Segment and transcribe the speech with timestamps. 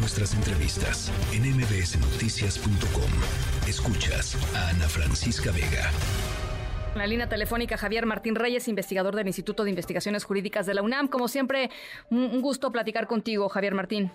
[0.00, 3.68] nuestras entrevistas en mbsnoticias.com.
[3.68, 5.90] Escuchas a Ana Francisca Vega.
[6.94, 11.08] la línea telefónica Javier Martín Reyes, investigador del Instituto de Investigaciones Jurídicas de la UNAM.
[11.08, 11.70] Como siempre,
[12.08, 14.10] un gusto platicar contigo, Javier Martín.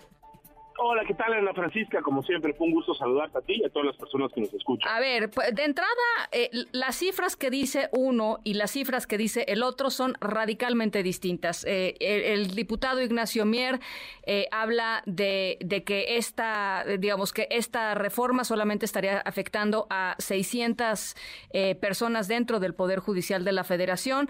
[0.77, 2.01] Hola, ¿qué tal, Ana Francisca?
[2.01, 4.53] Como siempre, fue un gusto saludarte a ti y a todas las personas que nos
[4.53, 4.92] escuchan.
[4.92, 5.89] A ver, pues, de entrada,
[6.33, 11.01] eh, las cifras que dice uno y las cifras que dice el otro son radicalmente
[11.01, 11.63] distintas.
[11.65, 13.79] Eh, el, diputado Ignacio Mier
[14.24, 21.15] eh, habla de, que esta, digamos, que esta reforma solamente estaría afectando a 600
[21.79, 24.27] personas dentro del Poder Judicial de la Federación.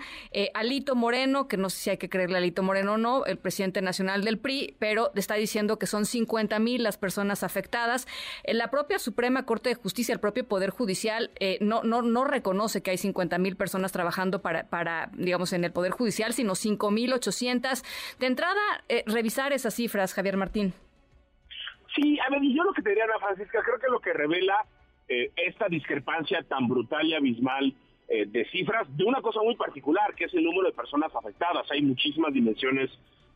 [0.53, 3.37] Alito Moreno, que no sé si hay que creerle a Alito Moreno o no, el
[3.37, 8.07] presidente nacional del PRI, pero está diciendo que son 50 mil las personas afectadas.
[8.43, 12.25] Eh, la propia Suprema Corte de Justicia, el propio Poder Judicial, eh, no, no, no
[12.25, 16.55] reconoce que hay 50 mil personas trabajando para, para, digamos, en el Poder Judicial, sino
[16.55, 17.83] 5 mil 800.
[18.19, 20.73] De entrada, eh, revisar esas cifras, Javier Martín.
[21.95, 24.55] Sí, a ver, yo lo que te diría, Ana Francisca, creo que lo que revela
[25.07, 27.75] esta discrepancia tan brutal y abismal
[28.07, 31.69] de cifras de una cosa muy particular, que es el número de personas afectadas.
[31.69, 32.89] Hay muchísimas dimensiones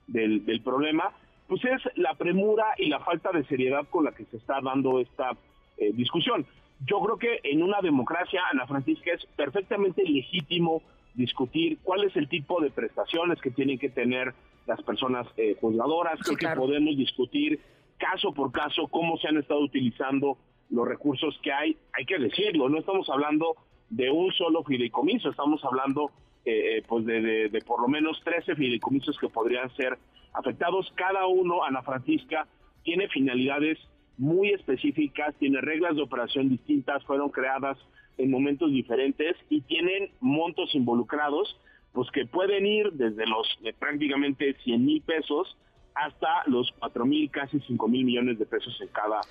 [0.08, 1.14] del, del problema
[1.50, 5.00] pues es la premura y la falta de seriedad con la que se está dando
[5.00, 5.32] esta
[5.78, 6.46] eh, discusión.
[6.86, 10.84] Yo creo que en una democracia, Ana Francisca, es perfectamente legítimo
[11.16, 14.34] discutir cuál es el tipo de prestaciones que tienen que tener
[14.68, 17.60] las personas eh, juzgadoras, creo que podemos discutir
[17.98, 20.38] caso por caso cómo se han estado utilizando
[20.70, 23.56] los recursos que hay, hay que decirlo, no estamos hablando
[23.90, 26.12] de un solo fideicomiso, estamos hablando
[26.46, 29.98] eh, pues de, de, por lo menos 13 fideicomisos que podrían ser
[30.34, 30.92] afectados.
[30.96, 32.48] Cada uno, Ana Francisca,
[32.84, 33.78] tiene finalidades
[34.18, 37.78] muy específicas, tiene reglas de operación distintas, fueron creadas
[38.18, 41.58] en momentos diferentes y tienen montos involucrados,
[41.94, 43.48] pues que pueden ir desde los
[43.80, 45.58] prácticamente 100 mil pesos
[45.96, 49.22] hasta los 4 mil, casi 5 mil millones de pesos en cada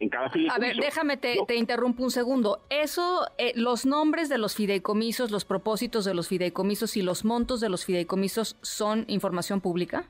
[0.00, 0.54] en cada fideicomiso.
[0.54, 2.60] A ver, déjame, te, te interrumpo un segundo.
[2.70, 7.60] Eso, eh, los nombres de los fideicomisos, los propósitos de los fideicomisos y los montos
[7.60, 10.04] de los fideicomisos son información pública?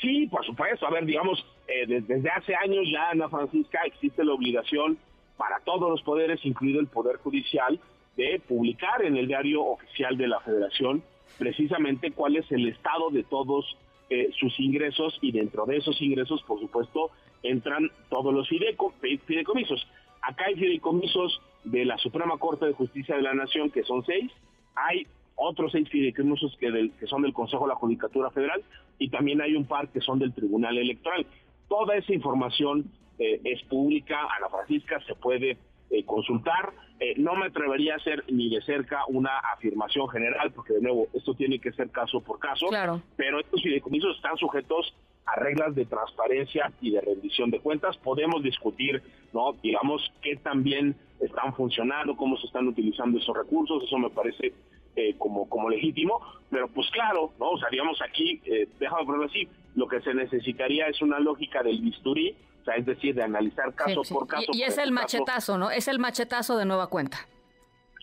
[0.00, 0.86] Sí, por supuesto.
[0.86, 4.98] A ver, digamos, eh, desde hace años ya, Ana Francisca, existe la obligación
[5.36, 7.78] para todos los poderes, incluido el Poder Judicial,
[8.16, 11.02] de publicar en el diario oficial de la Federación
[11.38, 13.76] precisamente cuál es el estado de todos
[14.10, 17.10] eh, sus ingresos y dentro de esos ingresos, por supuesto,
[17.42, 19.86] entran todos los fideicomisos.
[20.20, 24.30] Acá hay fideicomisos de la Suprema Corte de Justicia de la Nación, que son seis.
[24.74, 25.06] Hay
[25.40, 28.62] otros seis fideicomisos que, que son del Consejo de la Judicatura Federal
[28.98, 31.26] y también hay un par que son del Tribunal Electoral.
[31.68, 35.56] Toda esa información eh, es pública, a la Francisca se puede
[35.90, 36.72] eh, consultar.
[37.00, 41.08] Eh, no me atrevería a hacer ni de cerca una afirmación general, porque de nuevo,
[41.14, 43.00] esto tiene que ser caso por caso, claro.
[43.16, 47.96] pero estos fideicomisos están sujetos a reglas de transparencia y de rendición de cuentas.
[47.96, 49.02] Podemos discutir,
[49.32, 49.54] ¿no?
[49.62, 54.52] Digamos, qué también están funcionando, cómo se están utilizando esos recursos, eso me parece
[54.96, 56.20] eh, como, como legítimo,
[56.50, 57.50] pero pues claro, ¿no?
[57.50, 61.62] O sea, digamos aquí, eh, déjame ponerlo así, lo que se necesitaría es una lógica
[61.62, 64.50] del bisturí, o sea, es decir, de analizar caso por caso.
[64.52, 65.70] Y, es el machetazo, ¿no?
[65.70, 67.18] Es el machetazo de nueva cuenta.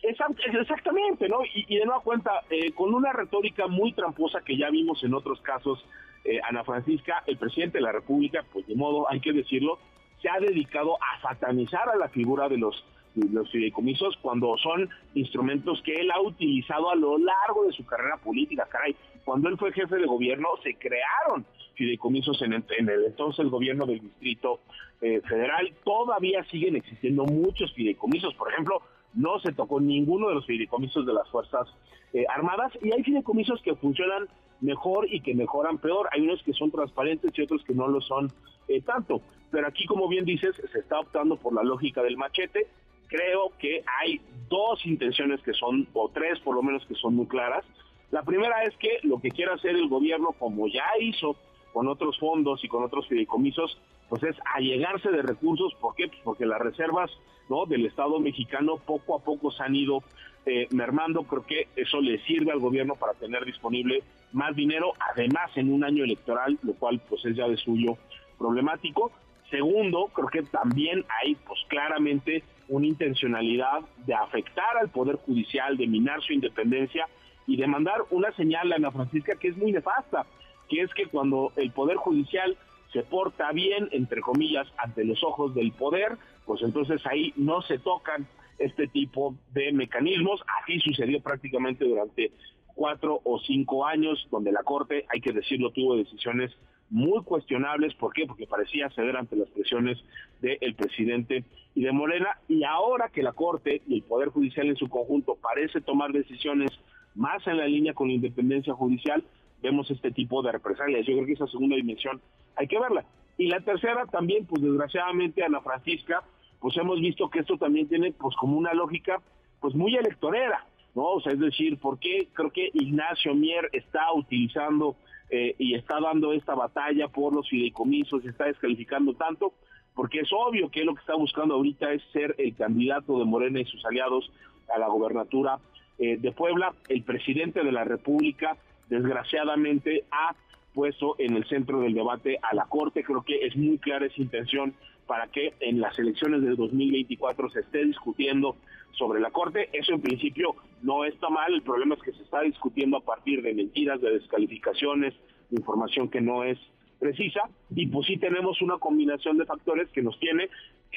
[0.02, 1.40] Exactamente, ¿no?
[1.54, 5.42] Y, de nueva cuenta, eh, con una retórica muy tramposa que ya vimos en otros
[5.42, 5.84] casos,
[6.24, 9.80] eh, Ana Francisca, el presidente de la República, pues de modo, hay que decirlo,
[10.22, 12.84] se ha dedicado a satanizar a la figura de los
[13.32, 18.18] los fideicomisos cuando son instrumentos que él ha utilizado a lo largo de su carrera
[18.18, 18.96] política, caray.
[19.26, 21.46] Cuando él fue jefe de gobierno se crearon
[21.76, 22.64] fideicomisos en el,
[23.06, 24.60] entonces el gobierno del Distrito
[25.02, 25.72] eh, Federal.
[25.84, 28.34] Todavía siguen existiendo muchos fideicomisos.
[28.36, 28.82] Por ejemplo,
[29.14, 31.68] no se tocó ninguno de los fideicomisos de las Fuerzas
[32.14, 34.28] eh, Armadas y hay fideicomisos que funcionan
[34.62, 36.10] mejor y que mejoran peor.
[36.12, 38.32] Hay unos que son transparentes y otros que no lo son
[38.68, 39.22] eh, tanto.
[39.52, 42.68] Pero aquí, como bien dices, se está optando por la lógica del machete
[43.08, 47.28] creo que hay dos intenciones que son, o tres por lo menos que son muy
[47.28, 47.66] claras.
[48.12, 51.36] La primera es que lo que quiere hacer el gobierno, como ya hizo
[51.74, 53.78] con otros fondos y con otros fideicomisos,
[54.10, 55.74] pues es allegarse de recursos.
[55.76, 56.08] ¿Por qué?
[56.08, 57.12] Pues porque las reservas
[57.50, 57.66] ¿no?
[57.66, 60.04] del Estado mexicano poco a poco se han ido
[60.46, 61.24] eh, mermando.
[61.24, 65.84] Creo que eso le sirve al gobierno para tener disponible más dinero, además en un
[65.84, 67.98] año electoral, lo cual pues es ya de suyo
[68.38, 69.12] problemático.
[69.50, 75.88] Segundo, creo que también hay pues claramente una intencionalidad de afectar al Poder Judicial, de
[75.88, 77.08] minar su independencia
[77.46, 80.26] y de mandar una señal a Ana Francisca que es muy nefasta,
[80.70, 82.58] que es que cuando el Poder Judicial
[82.92, 87.80] se porta bien, entre comillas, ante los ojos del poder, pues entonces ahí no se
[87.80, 88.28] tocan
[88.60, 90.42] este tipo de mecanismos.
[90.62, 92.32] Así sucedió prácticamente durante
[92.76, 96.52] cuatro o cinco años, donde la Corte, hay que decirlo, tuvo decisiones
[96.90, 97.94] muy cuestionables.
[97.96, 98.26] ¿Por qué?
[98.26, 99.98] Porque parecía ceder ante las presiones
[100.42, 101.44] del presidente
[101.76, 102.40] y de Morena.
[102.48, 106.72] Y ahora que la Corte y el Poder Judicial en su conjunto parece tomar decisiones
[107.16, 109.24] más en la línea con la independencia judicial,
[109.62, 111.06] vemos este tipo de represalias.
[111.06, 112.22] Yo creo que esa segunda dimensión
[112.56, 113.06] hay que verla.
[113.38, 116.24] Y la tercera también, pues desgraciadamente, Ana Francisca,
[116.60, 119.22] pues hemos visto que esto también tiene pues como una lógica
[119.60, 121.06] pues muy electorera, ¿no?
[121.14, 124.96] O sea, es decir, ¿por qué creo que Ignacio Mier está utilizando
[125.30, 129.54] eh, y está dando esta batalla por los fideicomisos y está descalificando tanto?
[129.94, 133.60] Porque es obvio que lo que está buscando ahorita es ser el candidato de Morena
[133.60, 134.32] y sus aliados
[134.74, 135.60] a la gobernatura
[135.98, 136.74] eh, de Puebla.
[136.88, 138.58] El presidente de la República,
[138.90, 140.36] desgraciadamente, ha
[140.74, 143.04] puesto en el centro del debate a la Corte.
[143.04, 144.76] Creo que es muy clara esa intención
[145.08, 148.56] para que en las elecciones del 2024 se esté discutiendo
[148.92, 149.70] sobre la Corte.
[149.74, 153.42] Eso en principio no está mal, el problema es que se está discutiendo a partir
[153.42, 155.14] de mentiras, de descalificaciones,
[155.50, 156.60] de información que no es
[157.00, 157.42] precisa,
[157.76, 160.50] y pues sí tenemos una combinación de factores que nos tiene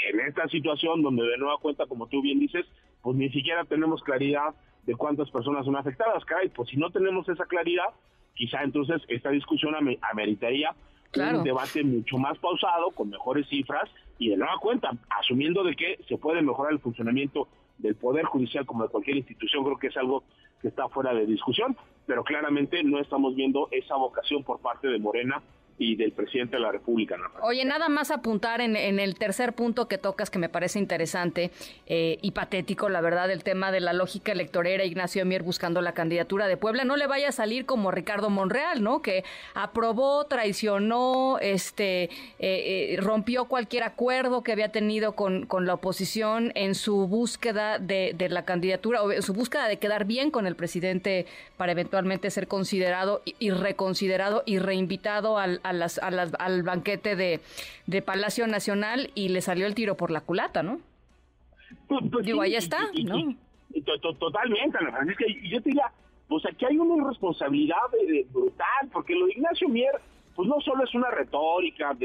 [0.08, 2.66] en esta situación donde de nueva cuenta, como tú bien dices,
[3.02, 4.54] pues ni siquiera tenemos claridad
[4.86, 7.90] de cuántas personas son afectadas, caray, pues si no tenemos esa claridad,
[8.34, 10.74] quizá entonces esta discusión ameritaría
[11.16, 15.98] un debate mucho más pausado, con mejores cifras y de nueva cuenta, asumiendo de que
[16.08, 17.48] se puede mejorar el funcionamiento
[17.78, 20.22] del Poder Judicial como de cualquier institución, creo que es algo
[20.60, 21.76] que está fuera de discusión,
[22.06, 25.42] pero claramente no estamos viendo esa vocación por parte de Morena
[25.80, 27.16] y del presidente de la República.
[27.40, 31.50] Oye, nada más apuntar en, el tercer punto que tocas que me parece interesante
[31.86, 35.94] eh, y patético, la verdad, el tema de la lógica electorera, Ignacio Mier buscando la
[35.94, 39.00] candidatura de Puebla, no le vaya a salir como Ricardo Monreal, ¿no?
[39.00, 39.24] Que
[39.54, 42.10] aprobó, traicionó, este, eh,
[42.40, 48.12] eh, rompió cualquier acuerdo que había tenido con, con la oposición en su búsqueda de,
[48.14, 51.24] de, la candidatura o en su búsqueda de quedar bien con el presidente
[51.56, 55.69] para eventualmente ser considerado y, reconsiderado y reinvitado al al
[56.62, 60.80] banquete de, Palacio Nacional y le salió el tiro por la culata, ¿no?
[61.86, 63.36] Pues, pues Digo, ahí está, ¿no?
[64.18, 65.24] totalmente, Ana Francisca.
[65.26, 65.92] Y yo te diría,
[66.28, 67.76] pues aquí hay una irresponsabilidad
[68.32, 69.94] brutal, porque lo de Ignacio Mier,
[70.34, 71.96] pues no solo es una retórica,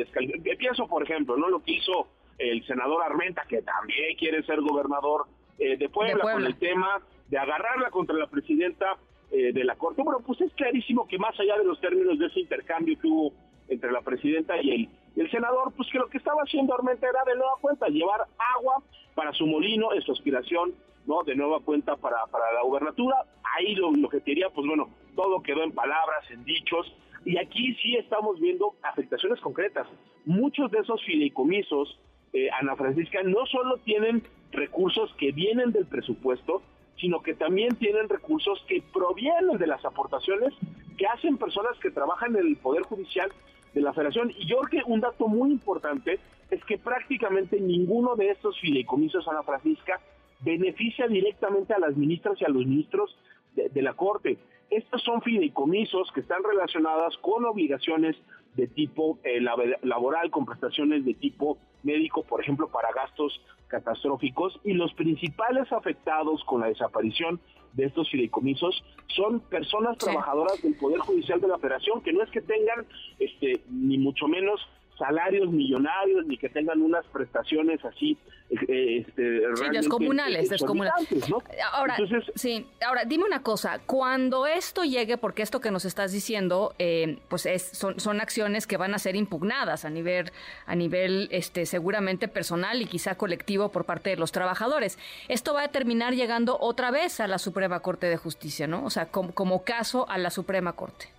[0.57, 2.07] pienso, por ejemplo, no lo que hizo
[2.37, 5.25] el senador Armenta, que también quiere ser gobernador
[5.57, 8.97] eh, de, Puebla, con el tema de agarrarla contra la presidenta
[9.31, 10.01] eh, de la Corte.
[10.03, 13.33] Bueno, pues es clarísimo que más allá de los términos de ese intercambio que hubo
[13.67, 17.23] entre la presidenta y el, el senador, pues que lo que estaba haciendo Armenta era
[17.25, 18.21] de nueva cuenta llevar
[18.57, 18.83] agua
[19.15, 20.73] para su molino, es su aspiración,
[21.05, 21.23] ¿no?
[21.23, 22.17] De nueva cuenta para,
[22.53, 23.15] la gubernatura.
[23.55, 27.75] Ahí lo, lo que quería, pues bueno, todo quedó en palabras, en dichos, y aquí
[27.81, 29.87] sí estamos viendo afectaciones concretas.
[30.25, 31.99] Muchos de esos fideicomisos,
[32.33, 36.61] eh, Ana Francisca, no solo tienen recursos que vienen del presupuesto,
[36.97, 40.53] sino que también tienen recursos que provienen de las aportaciones
[40.95, 43.31] que hacen personas que trabajan en el Poder Judicial
[43.73, 44.31] de la Federación.
[44.37, 46.19] Y yo creo que un dato muy importante
[46.49, 49.99] es que prácticamente ninguno de estos fideicomisos, Ana Francisca,
[50.41, 53.15] beneficia directamente a las ministras y a los ministros
[53.55, 54.37] de, la Corte.
[54.69, 58.15] Estos son fideicomisos que están relacionadas con obligaciones
[58.55, 64.73] de tipo eh, laboral, con prestaciones de tipo médico, por ejemplo, para gastos catastróficos, y
[64.73, 67.39] los principales afectados con la desaparición
[67.75, 72.29] de estos fideicomisos son personas trabajadoras del Poder Judicial de la Federación, que no es
[72.31, 72.85] que tengan,
[73.19, 74.59] este, ni mucho menos
[74.97, 78.17] salarios millonarios ni que tengan unas prestaciones así
[78.49, 81.29] eh, este, sí, descomunales, descomunales.
[81.29, 81.41] ¿no?
[81.73, 81.97] Ahora,
[82.35, 87.17] sí, ahora dime una cosa, cuando esto llegue, porque esto que nos estás diciendo, eh,
[87.27, 90.31] pues es, son, son acciones que van a ser impugnadas a nivel,
[90.67, 94.99] a nivel este, seguramente personal y quizá colectivo por parte de los trabajadores.
[95.27, 98.85] Esto va a terminar llegando otra vez a la Suprema Corte de Justicia, ¿no?
[98.85, 101.14] O sea, como caso a la Suprema Corte.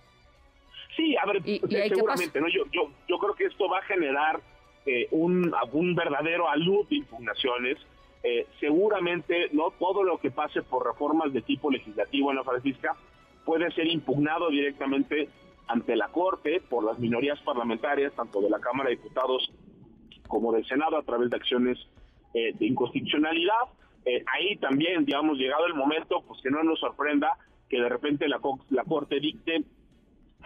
[0.97, 1.43] Sí, a ver,
[1.89, 2.47] seguramente, ¿no?
[2.49, 4.41] Yo, yo, yo creo que esto va a generar
[4.87, 7.77] eh, un, un verdadero alud de impugnaciones.
[8.23, 12.95] Eh, seguramente, no todo lo que pase por reformas de tipo legislativo en la Francisca
[13.45, 15.29] puede ser impugnado directamente
[15.67, 19.51] ante la Corte por las minorías parlamentarias, tanto de la Cámara de Diputados
[20.27, 21.77] como del Senado, a través de acciones
[22.33, 23.69] eh, de inconstitucionalidad.
[24.33, 27.37] ahí también, digamos, llegado el momento, pues que no nos sorprenda
[27.69, 28.39] que de repente la,
[28.71, 29.63] la Corte dicte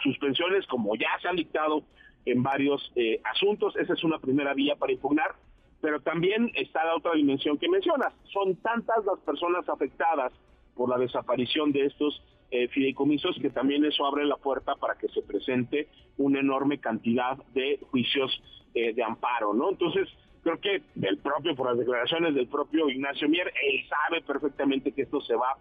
[0.03, 1.83] suspensiones como ya se han dictado
[2.25, 3.75] en varios eh, asuntos.
[3.75, 5.35] Esa es una primera vía para impugnar,
[5.81, 8.13] pero también está la otra dimensión que mencionas.
[8.31, 10.31] Son tantas las personas afectadas
[10.75, 12.21] por la desaparición de estos
[12.51, 17.37] eh, fideicomisos que también eso abre la puerta para que se presente una enorme cantidad
[17.53, 18.41] de juicios
[18.73, 19.69] eh, de amparo, ¿no?
[19.69, 20.07] Entonces,
[20.43, 25.03] creo que el propio, por las declaraciones del propio Ignacio Mier, él sabe perfectamente que
[25.03, 25.55] esto se va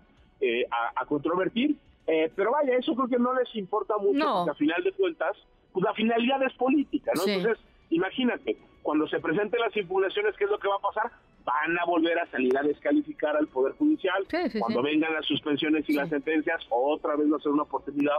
[0.96, 4.82] a controvertir eh, pero vaya, eso creo que no les importa mucho, porque a final
[4.82, 5.36] de cuentas,
[5.72, 7.22] pues la finalidad es política, ¿no?
[7.26, 11.12] Entonces, imagínate, cuando se presenten las impugnaciones, ¿qué es lo que va a pasar?
[11.44, 14.26] Van a volver a salir a descalificar al Poder Judicial.
[14.58, 18.16] cuando vengan las suspensiones y las sentencias, otra vez va a ser una oportunidad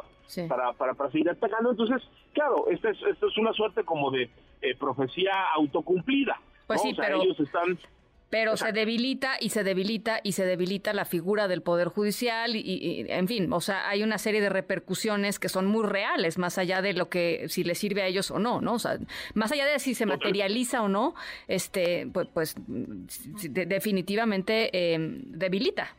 [0.48, 1.72] para, para, para, seguir atacando.
[1.72, 2.02] Entonces,
[2.34, 4.30] claro, esto es, esto es una suerte como de
[4.62, 6.40] eh, profecía autocumplida.
[6.68, 7.78] Pues sí, pero ellos están
[8.32, 13.06] pero se debilita y se debilita y se debilita la figura del Poder Judicial y,
[13.10, 16.82] en fin, o sea, hay una serie de repercusiones que son muy reales, más allá
[16.82, 18.76] de lo que si les sirve a ellos o no, ¿no?
[18.76, 18.98] O sea,
[19.36, 21.14] más allá de si se materializa o no,
[21.50, 22.56] este, pues, pues
[23.50, 25.94] definitivamente eh, debilita.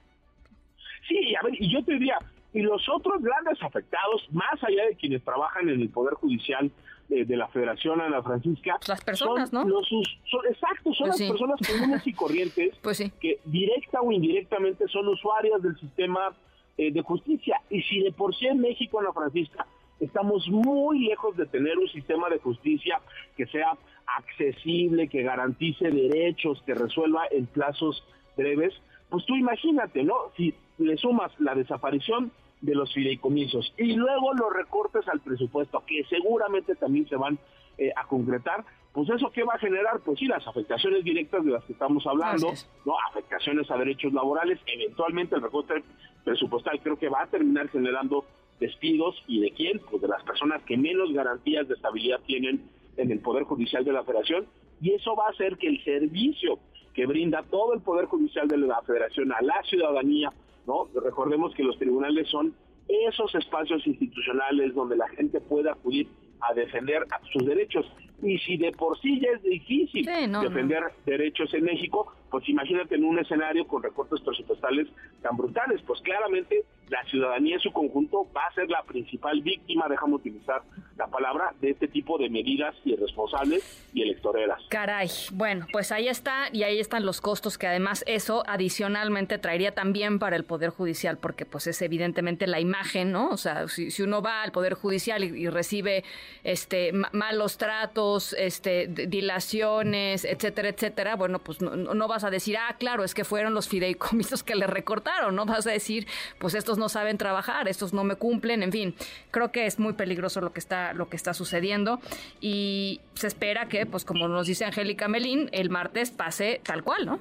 [1.07, 2.17] Sí, a ver, y yo te diría,
[2.55, 6.71] y los otros grandes afectados, más allá de quienes trabajan en el Poder Judicial,
[7.13, 8.79] de, la Federación Ana Francisca.
[8.87, 9.69] Las personas, son ¿no?
[9.69, 14.89] Los, son, exacto, son pues las personas comunes y corrientes pues que directa o indirectamente
[14.89, 16.35] son usuarias del sistema
[16.79, 17.61] eh, de justicia.
[17.71, 19.67] Y si de por sí en México, Ana Francisca,
[20.01, 23.01] estamos muy lejos de tener un sistema de justicia
[23.37, 23.77] que sea
[24.19, 28.05] accesible, que garantice derechos, que resuelva en plazos
[28.37, 28.75] breves,
[29.11, 30.15] pues tú imagínate, ¿no?
[30.37, 33.75] Si le sumas la desaparición de los fideicomisos.
[33.77, 37.39] Y luego los recortes al presupuesto que seguramente también se van
[37.77, 41.51] eh, a concretar, pues eso qué va a generar, pues sí, las afectaciones directas de
[41.51, 42.53] las que estamos hablando,
[42.85, 45.83] no afectaciones a derechos laborales, eventualmente el recorte
[46.25, 48.25] presupuestal creo que va a terminar generando
[48.61, 53.11] despidos y de quién, pues de las personas que menos garantías de estabilidad tienen en
[53.11, 54.47] el poder judicial de la Federación
[54.81, 56.59] y eso va a hacer que el servicio
[56.95, 60.31] que brinda todo el poder judicial de la Federación a la ciudadanía
[60.67, 60.89] ¿no?
[60.95, 62.55] Recordemos que los tribunales son
[62.89, 66.09] esos espacios institucionales donde la gente puede acudir
[66.41, 67.87] a defender sus derechos.
[68.23, 73.05] Y si de por sí ya es difícil defender derechos en México, pues imagínate en
[73.05, 74.89] un escenario con recortes presupuestales
[75.21, 75.83] tan brutales.
[75.87, 80.63] Pues claramente la ciudadanía en su conjunto va a ser la principal víctima, déjame utilizar
[80.97, 84.61] la palabra, de este tipo de medidas irresponsables y electoreras.
[84.69, 89.75] Caray, bueno, pues ahí está y ahí están los costos que además eso adicionalmente traería
[89.75, 93.31] también para el Poder Judicial, porque pues es evidentemente la imagen, ¿no?
[93.31, 96.05] O sea, si, uno va al Poder Judicial y, recibe
[96.45, 103.05] este malos tratos, este dilaciones, etcétera, etcétera, bueno, pues no, vas a decir, ah, claro,
[103.05, 106.07] es que fueron los fideicomisos que le recortaron, no vas a decir,
[106.39, 108.95] pues estos no saben trabajar, estos no me cumplen, en fin,
[109.31, 112.01] creo que es muy peligroso lo que está, lo que está sucediendo
[112.41, 117.07] y se espera que, pues como nos dice Angélica Melín, el martes pase tal cual,
[117.07, 117.19] ¿no?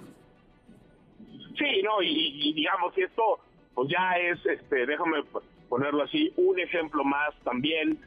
[1.57, 3.39] Sí, no, y, digamos, y esto
[3.73, 5.23] pues ya es, este, déjame
[5.69, 7.99] ponerlo así, un ejemplo más también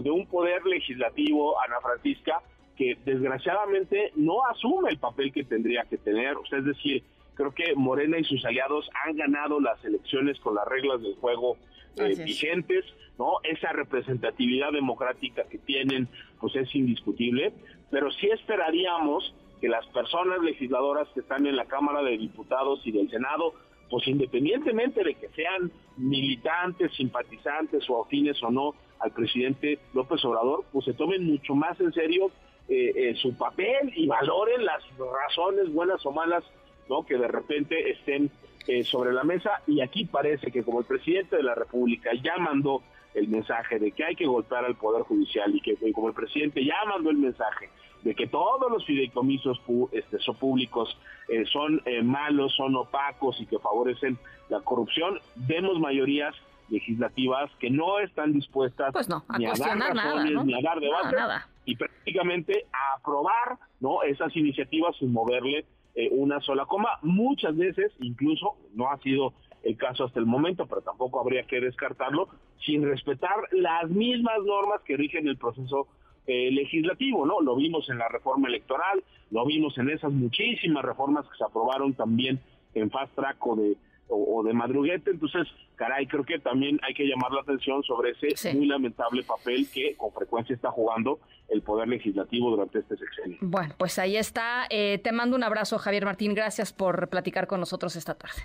[0.00, 2.40] de un poder legislativo, Ana Francisca,
[2.76, 7.54] que desgraciadamente no asume el papel que tendría que tener, o sea, es decir, Creo
[7.54, 11.56] que Morena y sus aliados han ganado las elecciones con las reglas del juego
[11.96, 12.84] eh, vigentes,
[13.18, 13.36] ¿no?
[13.42, 16.08] Esa representatividad democrática que tienen,
[16.40, 17.52] pues es indiscutible,
[17.90, 22.92] pero sí esperaríamos que las personas legisladoras que están en la Cámara de Diputados y
[22.92, 23.54] del Senado,
[23.88, 30.64] pues independientemente de que sean militantes, simpatizantes o afines o no al presidente López Obrador,
[30.72, 32.30] pues se tomen mucho más en serio
[32.68, 36.44] eh, eh, su papel y valoren las razones buenas o malas
[36.88, 37.04] ¿no?
[37.04, 38.30] que de repente estén
[38.68, 42.36] eh, sobre la mesa y aquí parece que como el presidente de la República ya
[42.38, 42.82] mandó
[43.14, 46.64] el mensaje de que hay que golpear al Poder Judicial y que como el presidente
[46.64, 47.68] ya mandó el mensaje
[48.02, 49.60] de que todos los fideicomisos
[49.92, 50.96] este, son públicos
[51.28, 54.18] eh, son eh, malos, son opacos y que favorecen
[54.48, 56.34] la corrupción, vemos mayorías
[56.72, 61.16] legislativas que no están dispuestas pues a ni a dar nada, ni a dar debate
[61.64, 66.98] y prácticamente a aprobar no esas iniciativas sin moverle eh, una sola coma.
[67.02, 71.60] Muchas veces, incluso, no ha sido el caso hasta el momento, pero tampoco habría que
[71.60, 72.28] descartarlo,
[72.64, 75.86] sin respetar las mismas normas que rigen el proceso
[76.26, 77.40] eh, legislativo, ¿no?
[77.40, 81.94] Lo vimos en la reforma electoral, lo vimos en esas muchísimas reformas que se aprobaron
[81.94, 82.40] también
[82.74, 83.76] en fast track o de
[84.08, 85.10] o, de madruguete.
[85.10, 89.66] Entonces, caray, creo que también hay que llamar la atención sobre ese muy lamentable papel
[89.72, 93.38] que con frecuencia está jugando el Poder Legislativo durante este sexenio.
[93.40, 94.66] Bueno, pues ahí está.
[94.70, 96.34] Eh, te mando un abrazo, Javier Martín.
[96.34, 98.42] Gracias por platicar con nosotros esta tarde.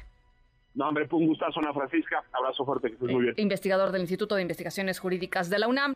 [0.77, 2.23] No, hombre, un gustazo, Ana Francisca.
[2.31, 3.33] Abrazo fuerte, que estés muy bien.
[3.37, 5.95] Investigador del Instituto de Investigaciones Jurídicas de la UNAM.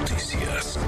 [0.00, 0.78] Noticias.